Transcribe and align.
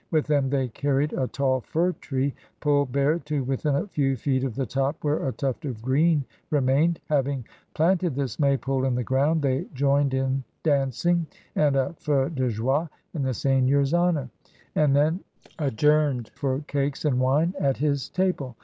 With 0.09 0.25
them 0.25 0.49
they 0.49 0.67
carried 0.67 1.13
a 1.13 1.27
tall 1.27 1.61
fir 1.61 1.91
tree, 1.91 2.33
pulled 2.59 2.91
bare 2.91 3.19
to 3.19 3.43
within 3.43 3.75
a 3.75 3.85
few 3.85 4.17
feet 4.17 4.43
of 4.43 4.55
the 4.55 4.65
top 4.65 4.97
where 5.03 5.27
a 5.27 5.31
tuft 5.31 5.63
of 5.63 5.79
green 5.83 6.25
remained. 6.49 6.99
Having 7.07 7.45
planted 7.75 8.15
this 8.15 8.39
Maypole 8.39 8.85
in 8.85 8.95
the 8.95 9.03
ground, 9.03 9.43
they 9.43 9.67
joined 9.75 10.15
in 10.15 10.43
dancing 10.63 11.27
and 11.55 11.75
a 11.75 11.93
feu 11.99 12.29
de 12.29 12.49
joie 12.49 12.89
in 13.13 13.21
the 13.21 13.35
seigneur's 13.35 13.93
honor, 13.93 14.31
and 14.73 14.95
then 14.95 15.19
adjourned 15.59 16.29
for 16.29 16.61
cakes 16.61 17.05
and 17.05 17.19
wine 17.19 17.53
at 17.59 17.77
his 17.77 18.09
table. 18.09 18.55